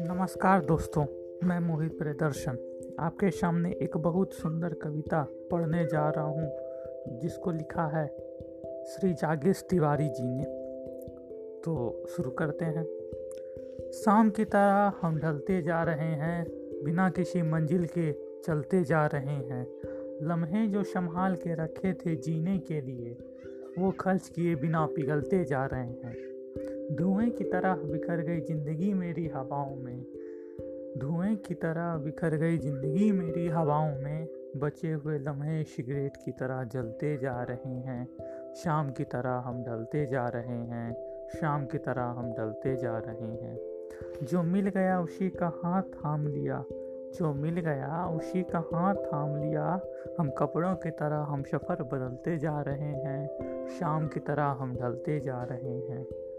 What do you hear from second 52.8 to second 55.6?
हैं। शाम की तरह हम ढलते जा